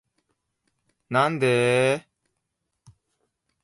[1.11, 2.05] なんでーーー